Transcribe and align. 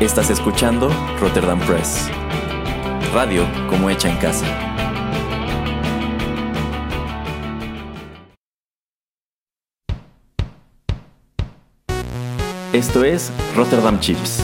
Estás 0.00 0.28
escuchando 0.28 0.90
Rotterdam 1.18 1.58
Press. 1.60 2.10
Radio 3.14 3.46
como 3.70 3.88
hecha 3.88 4.10
en 4.10 4.18
casa. 4.18 4.44
Esto 12.74 13.04
es 13.04 13.32
Rotterdam 13.56 13.98
Chips, 13.98 14.42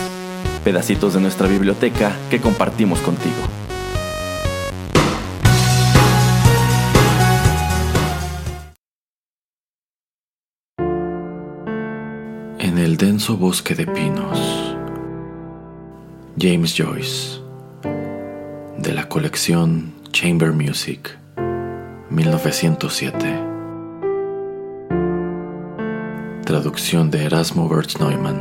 pedacitos 0.64 1.12
de 1.12 1.20
nuestra 1.20 1.46
biblioteca 1.46 2.16
que 2.30 2.40
compartimos 2.40 3.00
contigo. 3.00 3.36
En 12.58 12.78
el 12.78 12.96
denso 12.96 13.36
bosque 13.36 13.74
de 13.74 13.86
pinos, 13.86 14.72
James 16.38 16.74
Joyce, 16.74 17.40
de 18.78 18.92
la 18.92 19.06
colección 19.08 19.92
Chamber 20.12 20.52
Music, 20.52 21.18
1907. 22.08 23.38
Traducción 26.46 27.10
de 27.10 27.24
Erasmo 27.24 27.68
Bertz 27.68 28.00
Neumann. 28.00 28.40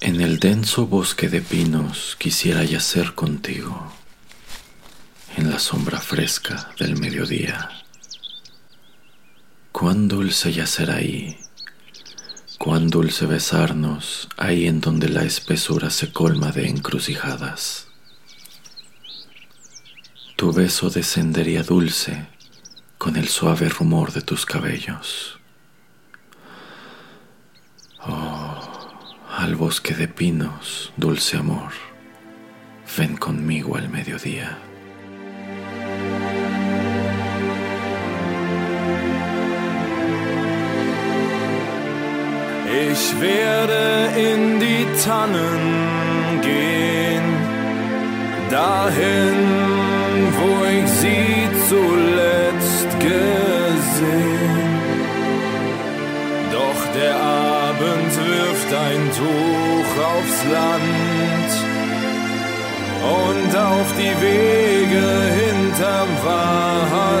En 0.00 0.17
el 0.28 0.38
denso 0.38 0.86
bosque 0.86 1.30
de 1.30 1.40
pinos 1.40 2.14
quisiera 2.18 2.62
yacer 2.62 3.14
contigo, 3.14 3.90
en 5.38 5.48
la 5.48 5.58
sombra 5.58 6.00
fresca 6.00 6.70
del 6.78 6.98
mediodía. 6.98 7.70
Cuán 9.72 10.06
dulce 10.06 10.52
yacer 10.52 10.90
ahí 10.90 11.38
Cuán 12.58 12.90
dulce 12.90 13.24
besarnos 13.24 14.28
ahí 14.36 14.66
en 14.66 14.82
donde 14.82 15.08
la 15.08 15.24
espesura 15.24 15.88
se 15.88 16.12
colma 16.12 16.52
de 16.52 16.68
encrucijadas. 16.68 17.86
Tu 20.36 20.52
beso 20.52 20.90
descendería 20.90 21.62
dulce 21.62 22.26
con 22.98 23.16
el 23.16 23.28
suave 23.28 23.70
rumor 23.70 24.12
de 24.12 24.20
tus 24.20 24.44
cabellos. 24.44 25.37
Al 29.48 29.56
bosque 29.56 29.94
de 29.94 30.08
pinos, 30.08 30.92
dulce 30.98 31.38
amor, 31.38 31.72
ven 32.98 33.16
conmigo 33.16 33.76
al 33.76 33.88
mediodía. 33.88 34.58
Ich 42.90 43.02
werde 43.22 43.84
in 44.28 44.60
die 44.60 44.84
Tannen 45.02 45.64
gehen, 46.42 47.26
dahin, 48.50 49.38
wo 50.38 50.50
ich 50.76 50.88
sie 51.00 51.48
zuletzt 51.70 52.37
Tuch 59.18 59.92
aufs 60.14 60.40
Land 60.44 61.50
und 63.02 63.50
auf 63.56 63.88
die 63.98 64.14
Wege 64.22 65.06
hinterm 65.42 66.10
Waldesrand. 66.24 67.18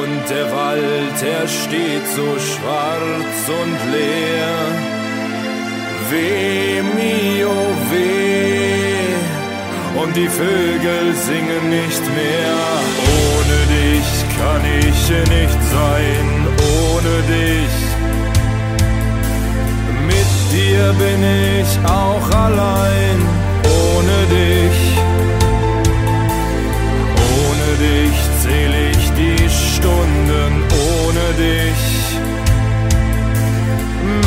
Und 0.00 0.22
der 0.30 0.46
Wald, 0.50 1.18
er 1.22 1.46
steht 1.46 2.06
so 2.16 2.28
schwarz 2.38 3.38
und 3.60 3.78
leer. 3.92 4.56
Weh, 6.10 6.80
mio, 6.96 7.56
weh. 7.90 9.08
Und 10.00 10.12
die 10.16 10.28
Vögel 10.28 11.14
singen 11.14 11.64
nicht 11.68 12.04
mehr. 12.14 12.58
Ohne 13.26 13.58
dich 13.76 14.10
kann 14.38 14.62
ich 14.80 15.00
nicht 15.36 15.60
sein, 15.70 16.26
ohne 16.56 17.14
dich. 17.36 17.87
Dir 20.78 20.92
bin 20.92 21.24
ich 21.60 21.70
auch 21.90 22.30
allein, 22.30 23.18
ohne 23.64 24.18
dich. 24.36 24.80
Ohne 27.42 27.68
dich 27.86 28.18
zähle 28.42 28.90
ich 28.90 29.10
die 29.20 29.48
Stunden 29.48 30.50
ohne 30.94 31.26
dich. 31.46 31.82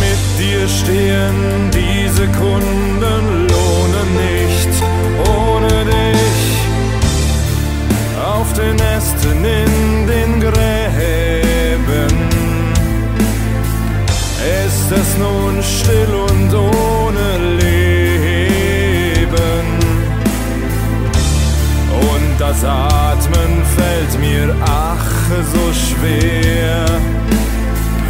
Mit 0.04 0.22
dir 0.40 0.68
stehen 0.68 1.72
die 1.72 2.10
Sekunden 2.10 3.48
lohnen 3.48 4.10
nicht 4.16 4.41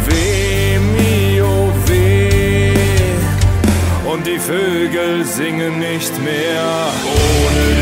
Weh, 0.06 0.78
mio, 0.78 1.72
weh. 1.86 2.72
Und 4.10 4.26
die 4.26 4.38
Vögel 4.38 5.24
singen 5.24 5.78
nicht 5.78 6.12
mehr. 6.22 6.88
Ohne 7.04 7.64
dich 7.76 7.81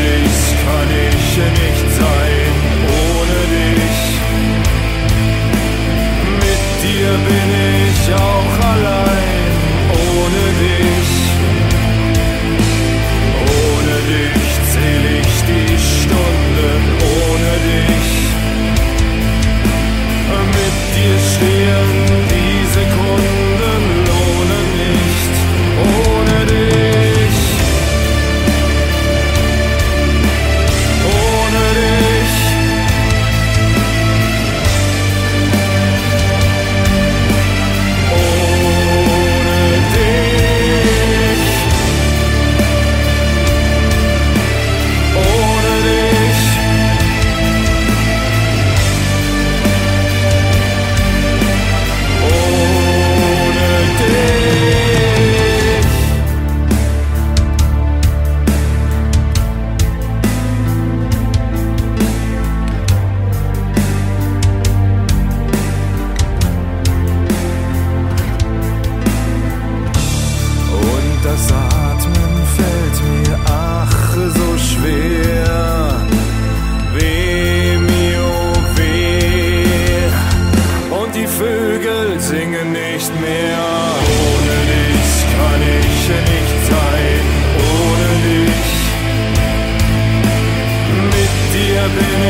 living 91.95 92.20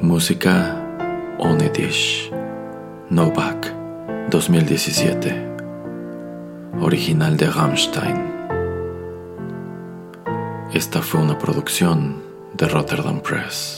Música 0.00 0.80
Onedish. 1.38 2.30
Novak 3.10 3.74
2017. 4.30 5.34
Original 6.80 7.36
de 7.36 7.50
Rammstein. 7.50 8.16
Esta 10.72 11.02
fue 11.02 11.20
una 11.20 11.36
producción 11.36 12.22
de 12.54 12.68
Rotterdam 12.68 13.20
Press. 13.20 13.77